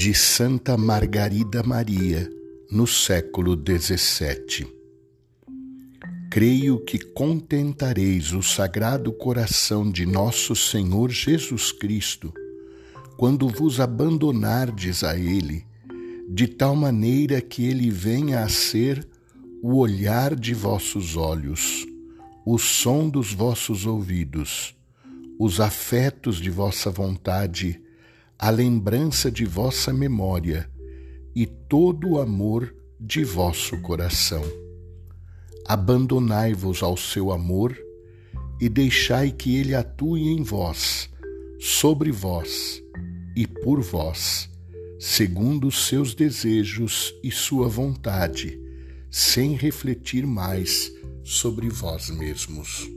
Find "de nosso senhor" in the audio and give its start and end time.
9.92-11.10